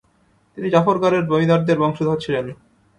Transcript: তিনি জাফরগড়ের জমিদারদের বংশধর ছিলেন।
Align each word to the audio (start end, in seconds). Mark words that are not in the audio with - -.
তিনি 0.53 0.67
জাফরগড়ের 0.69 1.23
জমিদারদের 1.29 1.77
বংশধর 1.81 2.17
ছিলেন। 2.23 2.45